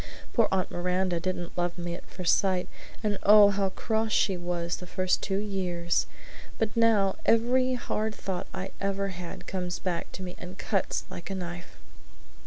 [0.33, 2.67] Poor Aunt Miranda didn't love me at first sight,
[3.03, 6.07] and oh, how cross she was the first two years!
[6.57, 11.29] But now every hard thought I ever had comes back to me and cuts like
[11.29, 11.77] a knife!"